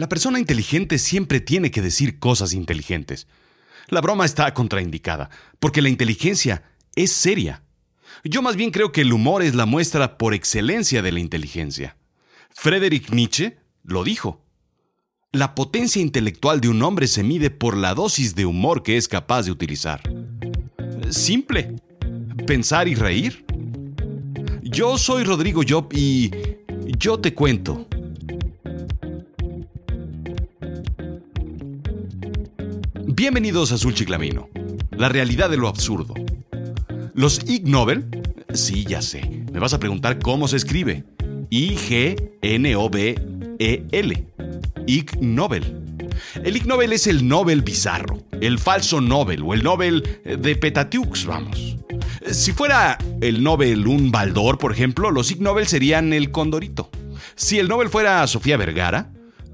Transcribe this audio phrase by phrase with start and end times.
[0.00, 3.26] La persona inteligente siempre tiene que decir cosas inteligentes.
[3.88, 5.28] La broma está contraindicada,
[5.58, 6.62] porque la inteligencia
[6.96, 7.64] es seria.
[8.24, 11.98] Yo más bien creo que el humor es la muestra por excelencia de la inteligencia.
[12.48, 14.42] Friedrich Nietzsche lo dijo.
[15.32, 19.06] La potencia intelectual de un hombre se mide por la dosis de humor que es
[19.06, 20.00] capaz de utilizar.
[21.10, 21.76] Simple.
[22.46, 23.44] Pensar y reír.
[24.62, 26.30] Yo soy Rodrigo Job y
[26.96, 27.86] yo te cuento.
[33.32, 34.48] Bienvenidos a Azul Chiclamino,
[34.90, 36.14] la realidad de lo absurdo.
[37.14, 38.04] Los Ig Nobel,
[38.52, 41.04] sí, ya sé, me vas a preguntar cómo se escribe.
[41.48, 42.26] I-G-N-O-B-E-L.
[44.88, 45.80] Ig Nobel.
[46.42, 51.24] El Ig Nobel es el Nobel bizarro, el falso Nobel o el Nobel de Petatiux,
[51.24, 51.76] vamos.
[52.32, 56.90] Si fuera el Nobel un baldor, por ejemplo, los Ig Nobel serían el Condorito.
[57.36, 59.12] Si el Nobel fuera Sofía Vergara,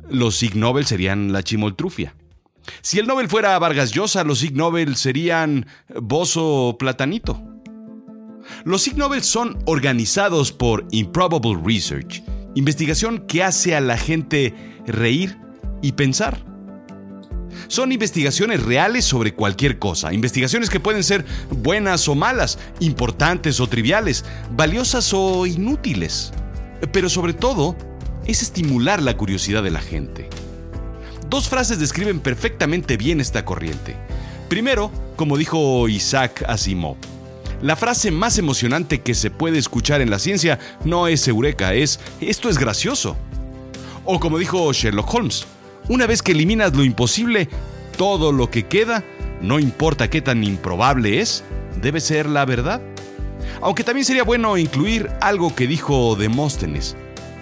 [0.08, 2.14] los Ig Nobel serían la Chimoltrufia.
[2.82, 5.66] Si el Nobel fuera Vargas Llosa, los Ig Nobel serían
[6.00, 7.42] Bozo Platanito.
[8.64, 12.22] Los Ig Nobel son organizados por Improbable Research,
[12.54, 14.54] investigación que hace a la gente
[14.86, 15.38] reír
[15.82, 16.44] y pensar.
[17.68, 23.66] Son investigaciones reales sobre cualquier cosa, investigaciones que pueden ser buenas o malas, importantes o
[23.66, 26.32] triviales, valiosas o inútiles.
[26.92, 27.76] Pero sobre todo,
[28.26, 30.28] es estimular la curiosidad de la gente.
[31.28, 33.96] Dos frases describen perfectamente bien esta corriente.
[34.48, 36.96] Primero, como dijo Isaac Asimov,
[37.62, 41.98] la frase más emocionante que se puede escuchar en la ciencia no es eureka, es
[42.20, 43.16] esto es gracioso.
[44.04, 45.46] O como dijo Sherlock Holmes,
[45.88, 47.48] una vez que eliminas lo imposible,
[47.96, 49.02] todo lo que queda,
[49.40, 51.42] no importa qué tan improbable es,
[51.80, 52.80] debe ser la verdad.
[53.62, 56.96] Aunque también sería bueno incluir algo que dijo Demóstenes.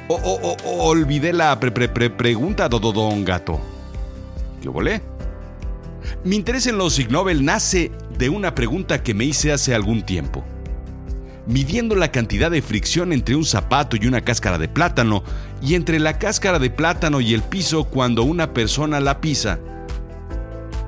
[0.09, 3.74] O, olvidé la pre, pre, pre pregunta, Don Gato.
[4.65, 5.03] ¿Qué volé?
[6.25, 10.07] Mi interés en los Ig Nobel nace de una pregunta que me hice hace algún
[10.07, 10.43] tiempo.
[11.47, 15.23] Midiendo la cantidad de fricción entre un zapato y una cáscara de plátano,
[15.61, 19.59] y entre la cáscara de plátano y el piso cuando una persona la pisa,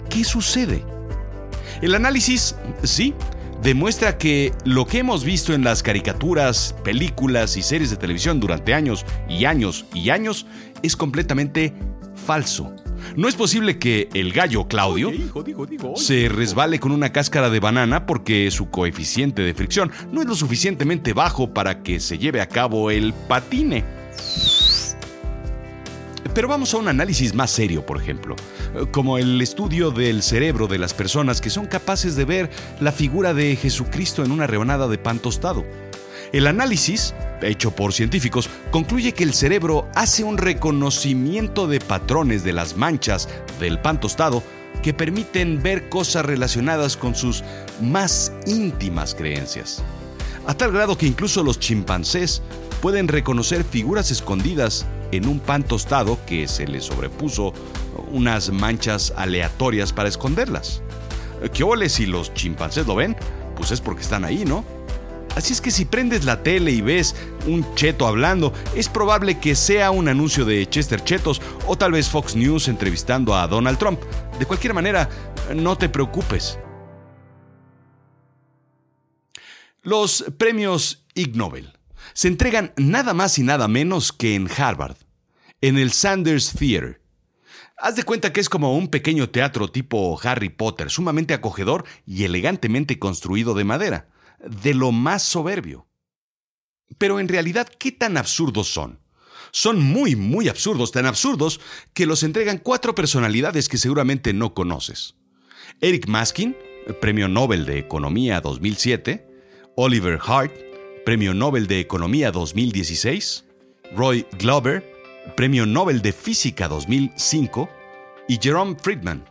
[0.09, 0.82] ¿qué sucede?
[1.82, 3.12] El análisis, sí,
[3.62, 8.72] demuestra que lo que hemos visto en las caricaturas, películas y series de televisión durante
[8.72, 10.47] años y años y años
[10.82, 11.75] es completamente
[12.25, 12.75] falso.
[13.14, 15.10] No es posible que el gallo Claudio
[15.96, 20.34] se resbale con una cáscara de banana porque su coeficiente de fricción no es lo
[20.34, 23.84] suficientemente bajo para que se lleve a cabo el patine.
[26.34, 28.36] Pero vamos a un análisis más serio, por ejemplo,
[28.90, 33.32] como el estudio del cerebro de las personas que son capaces de ver la figura
[33.32, 35.64] de Jesucristo en una rebanada de pan tostado.
[36.32, 42.53] El análisis, hecho por científicos, concluye que el cerebro hace un reconocimiento de patrones de
[42.53, 43.28] las manchas
[43.60, 44.42] del pan tostado
[44.82, 47.44] que permiten ver cosas relacionadas con sus
[47.81, 49.82] más íntimas creencias.
[50.47, 52.42] A tal grado que incluso los chimpancés
[52.82, 57.53] pueden reconocer figuras escondidas en un pan tostado que se les sobrepuso
[58.10, 60.82] unas manchas aleatorias para esconderlas.
[61.53, 63.16] ¿Qué ole si los chimpancés lo ven?
[63.56, 64.65] Pues es porque están ahí, ¿no?
[65.36, 67.14] Así es que si prendes la tele y ves
[67.47, 72.08] un cheto hablando, es probable que sea un anuncio de Chester Chetos o tal vez
[72.08, 74.00] Fox News entrevistando a Donald Trump.
[74.38, 75.10] De cualquier manera,
[75.54, 76.58] no te preocupes.
[79.82, 81.70] Los premios Ig Nobel
[82.14, 84.97] se entregan nada más y nada menos que en Harvard,
[85.60, 87.03] en el Sanders Theater.
[87.76, 92.24] Haz de cuenta que es como un pequeño teatro tipo Harry Potter, sumamente acogedor y
[92.24, 94.08] elegantemente construido de madera
[94.38, 95.86] de lo más soberbio.
[96.98, 99.00] Pero en realidad, ¿qué tan absurdos son?
[99.50, 101.60] Son muy, muy absurdos, tan absurdos
[101.94, 105.14] que los entregan cuatro personalidades que seguramente no conoces.
[105.80, 106.56] Eric Maskin,
[107.00, 109.26] Premio Nobel de Economía 2007,
[109.76, 110.53] Oliver Hart,
[111.04, 113.44] Premio Nobel de Economía 2016,
[113.94, 114.84] Roy Glover,
[115.36, 117.68] Premio Nobel de Física 2005,
[118.28, 119.24] y Jerome Friedman,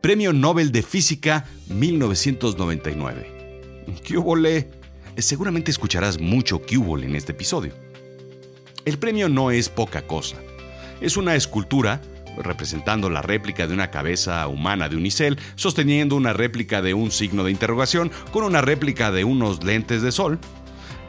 [0.00, 3.33] Premio Nobel de Física 1999.
[4.02, 4.16] ¿Qué
[5.18, 7.72] Seguramente escucharás mucho Cubole en este episodio.
[8.84, 10.36] El premio no es poca cosa.
[11.00, 12.00] Es una escultura
[12.36, 17.44] representando la réplica de una cabeza humana de unicel, sosteniendo una réplica de un signo
[17.44, 20.38] de interrogación con una réplica de unos lentes de sol,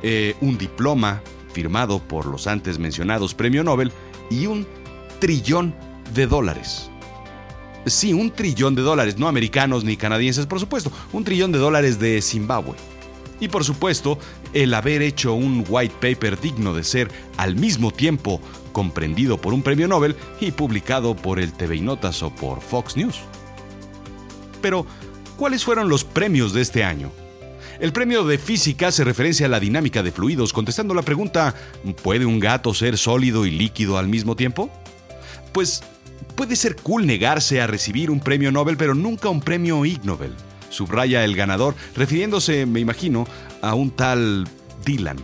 [0.04, 1.22] eh, un diploma
[1.52, 3.92] firmado por los antes mencionados premio Nobel
[4.30, 4.68] y un
[5.20, 5.74] trillón
[6.14, 6.92] de dólares.
[7.86, 12.00] Sí, un trillón de dólares, no americanos ni canadienses, por supuesto, un trillón de dólares
[12.00, 12.76] de Zimbabue.
[13.40, 14.18] Y por supuesto,
[14.54, 18.42] el haber hecho un white paper digno de ser al mismo tiempo
[18.72, 23.20] comprendido por un premio Nobel y publicado por el TV Notas o por Fox News.
[24.62, 24.86] Pero,
[25.38, 27.12] ¿cuáles fueron los premios de este año?
[27.80, 31.54] El premio de física se referencia a la dinámica de fluidos, contestando la pregunta,
[32.04, 34.72] ¿puede un gato ser sólido y líquido al mismo tiempo?
[35.52, 35.84] Pues
[36.36, 40.34] puede ser cool negarse a recibir un premio Nobel, pero nunca un premio Ig Nobel
[40.76, 43.28] subraya el ganador, refiriéndose, me imagino,
[43.62, 44.48] a un tal
[44.84, 45.18] Dylan.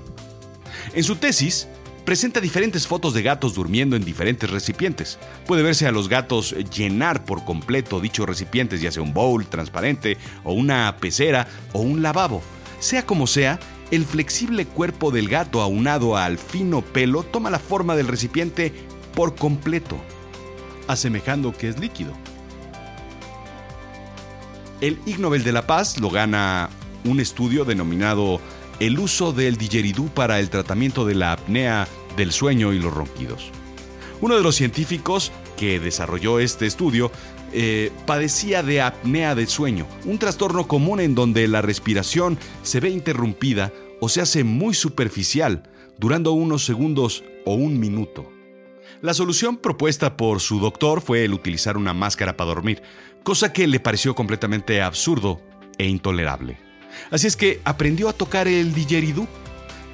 [0.93, 1.67] En su tesis,
[2.05, 5.19] presenta diferentes fotos de gatos durmiendo en diferentes recipientes.
[5.45, 10.17] Puede verse a los gatos llenar por completo dichos recipientes, ya sea un bowl transparente
[10.43, 12.41] o una pecera o un lavabo.
[12.79, 13.59] Sea como sea,
[13.91, 18.73] el flexible cuerpo del gato aunado al fino pelo toma la forma del recipiente
[19.13, 19.97] por completo,
[20.87, 22.13] asemejando que es líquido.
[24.81, 26.69] El Ig Nobel de la Paz lo gana
[27.05, 28.41] un estudio denominado
[28.79, 31.87] El uso del digeridú para el tratamiento de la apnea
[32.17, 33.51] del sueño y los ronquidos.
[34.21, 37.11] Uno de los científicos que desarrolló este estudio
[37.53, 42.89] eh, padecía de apnea del sueño, un trastorno común en donde la respiración se ve
[42.89, 45.69] interrumpida o se hace muy superficial,
[45.99, 48.31] durando unos segundos o un minuto.
[49.01, 52.83] La solución propuesta por su doctor fue el utilizar una máscara para dormir,
[53.23, 55.41] cosa que le pareció completamente absurdo
[55.79, 56.59] e intolerable.
[57.09, 59.27] Así es que aprendió a tocar el didgeridoo,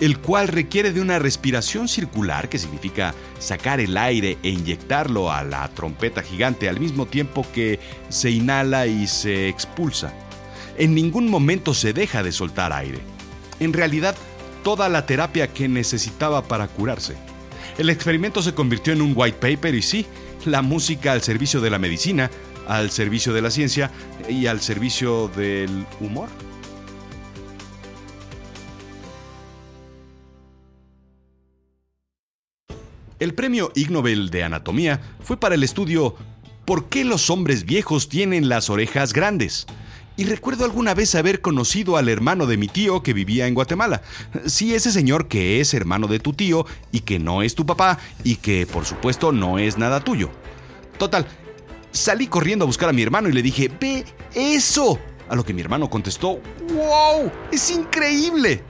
[0.01, 5.41] el cual requiere de una respiración circular, que significa sacar el aire e inyectarlo a
[5.45, 7.79] la trompeta gigante al mismo tiempo que
[8.09, 10.13] se inhala y se expulsa.
[10.77, 12.99] En ningún momento se deja de soltar aire.
[13.61, 14.17] En realidad,
[14.65, 17.15] toda la terapia que necesitaba para curarse.
[17.77, 20.05] El experimento se convirtió en un white paper y sí,
[20.45, 22.31] la música al servicio de la medicina,
[22.67, 23.91] al servicio de la ciencia
[24.27, 26.29] y al servicio del humor.
[33.19, 36.15] El premio Ig Nobel de Anatomía fue para el estudio
[36.65, 39.67] ¿Por qué los hombres viejos tienen las orejas grandes?
[40.17, 44.01] Y recuerdo alguna vez haber conocido al hermano de mi tío que vivía en Guatemala.
[44.47, 47.99] Sí, ese señor que es hermano de tu tío y que no es tu papá
[48.23, 50.31] y que por supuesto no es nada tuyo.
[50.97, 51.27] Total,
[51.91, 54.99] salí corriendo a buscar a mi hermano y le dije, ve eso.
[55.29, 56.39] A lo que mi hermano contestó,
[56.73, 58.63] wow, es increíble.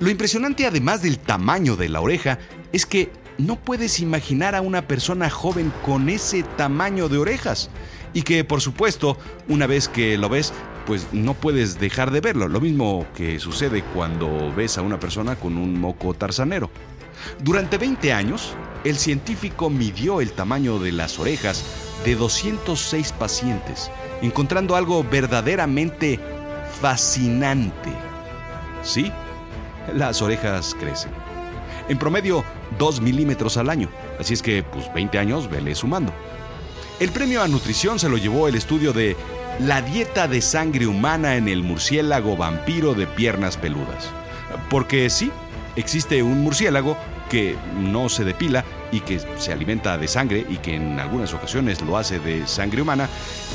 [0.00, 2.40] Lo impresionante además del tamaño de la oreja
[2.72, 7.70] es que no puedes imaginar a una persona joven con ese tamaño de orejas.
[8.14, 9.16] Y que por supuesto,
[9.48, 10.52] una vez que lo ves,
[10.88, 12.48] pues no puedes dejar de verlo.
[12.48, 16.70] Lo mismo que sucede cuando ves a una persona con un moco tarzanero.
[17.44, 18.54] Durante 20 años,
[18.84, 21.62] el científico midió el tamaño de las orejas
[22.06, 23.90] de 206 pacientes,
[24.22, 26.18] encontrando algo verdaderamente
[26.80, 27.92] fascinante.
[28.82, 29.12] Sí,
[29.94, 31.10] las orejas crecen.
[31.90, 32.44] En promedio,
[32.78, 33.90] 2 milímetros al año.
[34.18, 36.14] Así es que, pues 20 años, vele sumando.
[36.98, 39.16] El premio a nutrición se lo llevó el estudio de
[39.60, 44.10] la dieta de sangre humana en el murciélago vampiro de piernas peludas.
[44.70, 45.30] Porque sí,
[45.76, 46.96] existe un murciélago
[47.28, 51.82] que no se depila y que se alimenta de sangre y que en algunas ocasiones
[51.82, 53.08] lo hace de sangre humana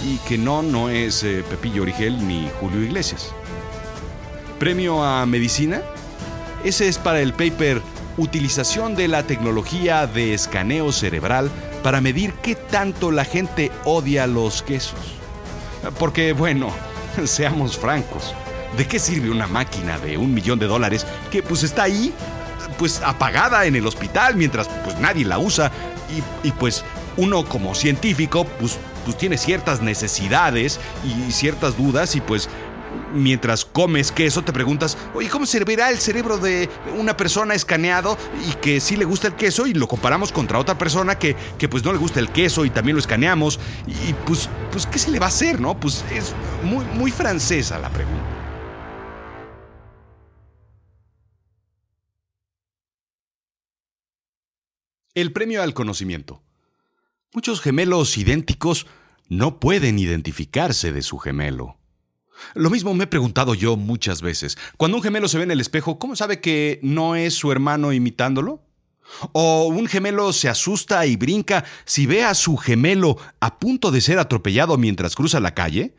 [0.06, 3.34] y que no, no es eh, Pepillo Origel ni Julio Iglesias.
[4.60, 5.82] ¿Premio a medicina?
[6.64, 7.82] Ese es para el paper
[8.16, 11.50] Utilización de la tecnología de escaneo cerebral
[11.82, 15.23] para medir qué tanto la gente odia los quesos.
[16.00, 16.74] Porque, bueno,
[17.26, 18.34] seamos francos,
[18.78, 22.14] ¿de qué sirve una máquina de un millón de dólares que pues está ahí,
[22.78, 25.72] pues apagada en el hospital mientras pues nadie la usa
[26.44, 26.84] y, pues
[27.18, 32.50] uno como científico pues, pues tiene ciertas necesidades y ciertas dudas y pues
[33.14, 38.18] mientras comes queso te preguntas, oye, ¿cómo servirá el cerebro de una persona escaneado
[38.50, 41.70] y que sí le gusta el queso y lo comparamos contra otra persona que, que
[41.70, 43.60] pues no le gusta el queso y también lo escaneamos?
[43.88, 45.80] Y pues, pues, ¿qué se le va a hacer, no?
[45.80, 48.24] Pues es muy, muy francesa la pregunta.
[55.14, 56.42] El premio al conocimiento.
[57.34, 58.88] Muchos gemelos idénticos
[59.30, 61.78] no pueden identificarse de su gemelo.
[62.56, 64.58] Lo mismo me he preguntado yo muchas veces.
[64.78, 67.94] Cuando un gemelo se ve en el espejo, ¿cómo sabe que no es su hermano
[67.94, 68.64] imitándolo?
[69.32, 74.02] ¿O un gemelo se asusta y brinca si ve a su gemelo a punto de
[74.02, 75.96] ser atropellado mientras cruza la calle?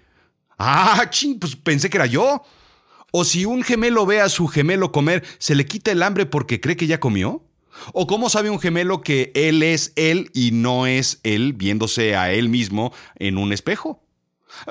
[0.58, 2.42] Ah, ching, pues pensé que era yo.
[3.12, 6.60] ¿O si un gemelo ve a su gemelo comer, se le quita el hambre porque
[6.60, 7.44] cree que ya comió?
[7.92, 12.32] ¿O cómo sabe un gemelo que él es él y no es él viéndose a
[12.32, 14.02] él mismo en un espejo?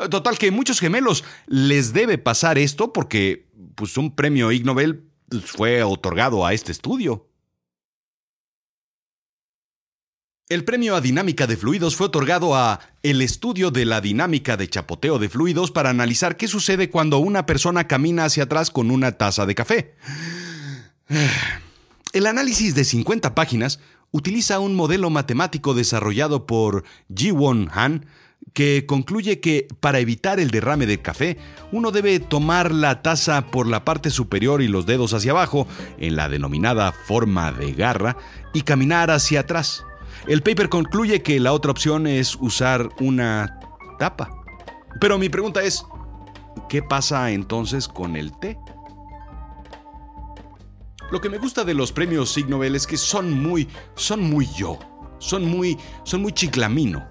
[0.10, 5.10] Total que muchos gemelos les debe pasar esto porque pues un premio Ig Nobel
[5.46, 7.28] fue otorgado a este estudio.
[10.50, 14.68] El premio a dinámica de fluidos fue otorgado a el estudio de la dinámica de
[14.68, 19.14] chapoteo de fluidos para analizar qué sucede cuando una persona camina hacia atrás con una
[19.14, 19.96] taza de café.
[22.14, 23.80] El análisis de 50 páginas
[24.12, 26.84] utiliza un modelo matemático desarrollado por
[27.16, 28.06] Ji-Won Han
[28.52, 31.38] que concluye que para evitar el derrame del café,
[31.72, 36.18] uno debe tomar la taza por la parte superior y los dedos hacia abajo, en
[36.18, 38.18] la denominada forma de garra,
[38.54, 39.86] y caminar hacia atrás.
[40.28, 43.60] El paper concluye que la otra opción es usar una
[44.00, 44.30] tapa.
[45.02, 45.86] Pero mi pregunta es,
[46.70, 48.58] ¿qué pasa entonces con el té?
[51.12, 54.48] Lo que me gusta de los premios Ig Nobel es que son muy, son muy
[54.56, 54.80] yo,
[55.20, 57.06] son muy, son muy chiclamino.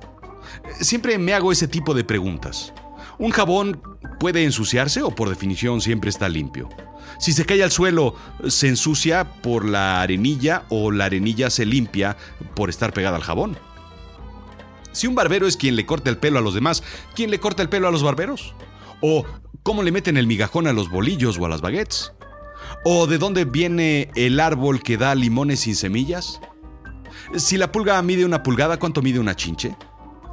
[0.81, 2.73] Siempre me hago ese tipo de preguntas.
[3.19, 3.81] ¿Un jabón
[4.19, 6.71] puede ensuciarse o por definición siempre está limpio?
[7.18, 8.14] Si se cae al suelo,
[8.49, 12.16] ¿se ensucia por la arenilla o la arenilla se limpia
[12.54, 13.56] por estar pegada al jabón?
[14.92, 16.82] Si un barbero es quien le corta el pelo a los demás,
[17.14, 18.54] ¿quién le corta el pelo a los barberos?
[19.00, 19.25] ¿O
[19.62, 22.12] cómo le meten el migajón a los bolillos o a las baguettes?
[22.85, 26.40] ¿O de dónde viene el árbol que da limones sin semillas?
[27.37, 29.76] Si la pulga mide una pulgada, ¿cuánto mide una chinche?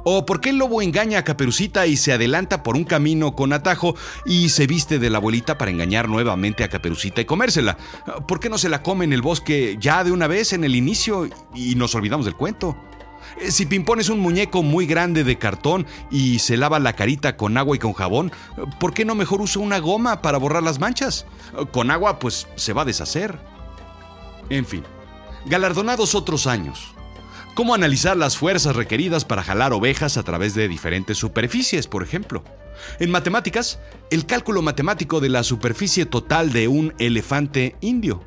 [0.04, 3.52] ¿O por qué el lobo engaña a Caperucita y se adelanta por un camino con
[3.52, 7.76] atajo y se viste de la abuelita para engañar nuevamente a Caperucita y comérsela?
[8.26, 10.74] ¿Por qué no se la come en el bosque ya de una vez en el
[10.74, 12.76] inicio y nos olvidamos del cuento?
[13.48, 17.56] Si Pimpón es un muñeco muy grande de cartón y se lava la carita con
[17.56, 18.32] agua y con jabón,
[18.78, 21.26] ¿por qué no mejor usa una goma para borrar las manchas?
[21.72, 23.38] Con agua pues se va a deshacer.
[24.48, 24.82] En fin,
[25.46, 26.94] galardonados otros años.
[27.60, 32.42] ¿Cómo analizar las fuerzas requeridas para jalar ovejas a través de diferentes superficies, por ejemplo?
[33.00, 33.78] En matemáticas,
[34.10, 38.24] el cálculo matemático de la superficie total de un elefante indio.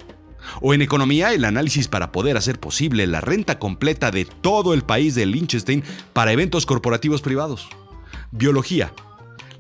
[0.61, 4.83] O en economía, el análisis para poder hacer posible la renta completa de todo el
[4.83, 7.69] país de Liechtenstein para eventos corporativos privados.
[8.29, 8.93] Biología.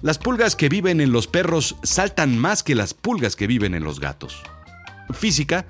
[0.03, 3.83] Las pulgas que viven en los perros saltan más que las pulgas que viven en
[3.83, 4.43] los gatos.
[5.09, 5.65] Física.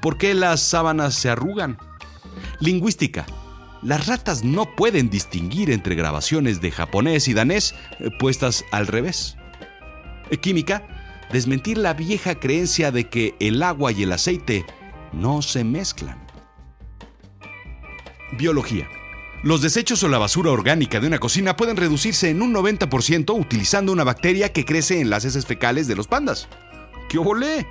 [0.00, 1.78] ¿Por qué las sábanas se arrugan?
[2.60, 3.26] Lingüística.
[3.82, 9.36] Las ratas no pueden distinguir entre grabaciones de japonés y danés eh, puestas al revés.
[10.42, 10.86] Química
[11.32, 14.64] desmentir la vieja creencia de que el agua y el aceite
[15.12, 16.18] no se mezclan.
[18.32, 18.88] Biología.
[19.42, 23.92] Los desechos o la basura orgánica de una cocina pueden reducirse en un 90% utilizando
[23.92, 26.48] una bacteria que crece en las heces fecales de los pandas.
[27.08, 27.66] ¡Qué obolé!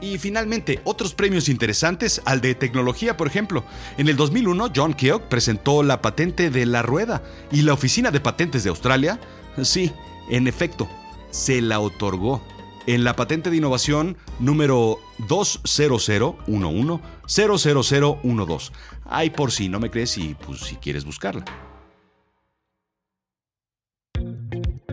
[0.00, 3.64] Y finalmente, otros premios interesantes al de tecnología, por ejemplo.
[3.96, 8.20] En el 2001, John Keogh presentó la patente de la rueda y la Oficina de
[8.20, 9.18] Patentes de Australia,
[9.62, 9.92] sí,
[10.30, 10.88] en efecto,
[11.30, 12.42] se la otorgó
[12.86, 14.98] en la patente de innovación número
[15.28, 16.20] 20011
[19.04, 21.44] Ay, por si no me crees y pues si quieres buscarla.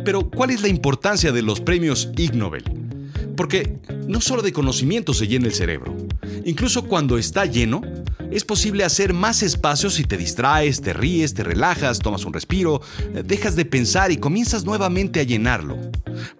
[0.03, 2.82] Pero, ¿cuál es la importancia de los premios Ig Nobel?
[3.35, 5.95] Porque no solo de conocimiento se llena el cerebro.
[6.45, 7.81] Incluso cuando está lleno,
[8.31, 12.81] es posible hacer más espacio si te distraes, te ríes, te relajas, tomas un respiro,
[13.23, 15.77] dejas de pensar y comienzas nuevamente a llenarlo.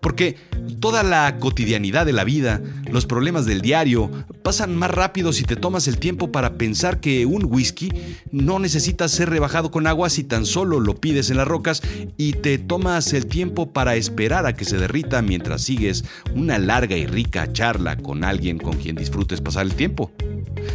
[0.02, 0.38] Porque
[0.79, 4.12] toda la cotidianidad de la vida, los problemas del diario,
[4.43, 7.91] pasan más rápido si te tomas el tiempo para pensar que un whisky
[8.32, 11.82] no necesita ser rebajado con agua si tan solo lo pides en las rocas
[12.17, 16.03] y te tomas el tiempo para esperar a que se derrita mientras sigues
[16.36, 20.12] una larga y rica charla con alguien con quien disfrutes pasar el tiempo.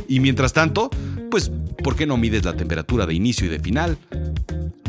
[0.09, 0.90] Y mientras tanto,
[1.30, 1.50] pues,
[1.83, 3.99] ¿por qué no mides la temperatura de inicio y de final?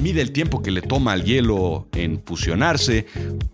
[0.02, 3.06] Mide el tiempo que le toma al hielo en fusionarse,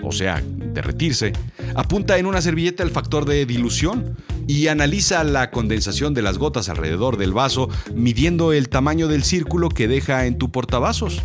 [0.03, 1.33] o sea, derretirse.
[1.75, 4.15] Apunta en una servilleta el factor de dilución
[4.47, 9.69] y analiza la condensación de las gotas alrededor del vaso, midiendo el tamaño del círculo
[9.69, 11.23] que deja en tu portavasos.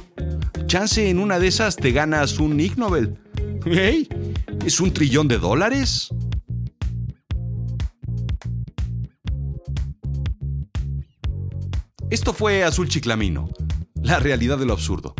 [0.67, 3.19] Chance en una de esas te ganas un Ig Nobel.
[3.67, 4.09] ¡Hey!
[4.65, 6.09] ¿Es un trillón de dólares?
[12.11, 13.49] Esto fue Azul Chiclamino,
[14.03, 15.15] la realidad de lo absurdo.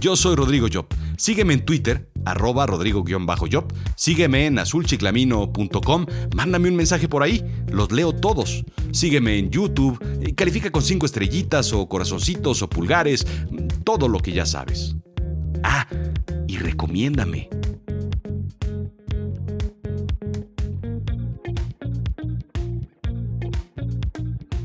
[0.00, 0.86] Yo soy Rodrigo Job.
[1.16, 3.72] Sígueme en Twitter, arroba rodrigo-job.
[3.96, 6.06] Sígueme en azulchiclamino.com.
[6.34, 7.44] Mándame un mensaje por ahí.
[7.70, 8.64] Los leo todos.
[8.92, 9.98] Sígueme en YouTube.
[10.34, 13.26] Califica con cinco estrellitas o corazoncitos o pulgares.
[13.84, 14.96] Todo lo que ya sabes.
[15.62, 15.86] Ah,
[16.46, 17.48] y recomiéndame.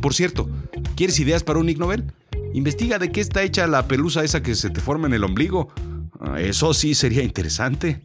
[0.01, 0.50] Por cierto,
[1.01, 2.13] ¿Quieres ideas para un Ig Nobel?
[2.53, 5.70] Investiga de qué está hecha la pelusa esa que se te forma en el ombligo.
[6.20, 8.01] Ah, eso sí sería interesante.